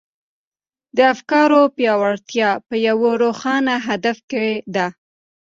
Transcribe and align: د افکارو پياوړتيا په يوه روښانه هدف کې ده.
د 0.95 0.97
افکارو 1.13 1.61
پياوړتيا 1.75 2.49
په 2.67 2.75
يوه 2.87 3.11
روښانه 3.23 3.75
هدف 3.87 4.17
کې 4.29 4.47
ده. 4.75 4.87